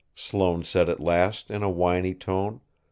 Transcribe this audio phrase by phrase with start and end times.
[0.15, 2.61] Sloane said at last, in a whiney tone.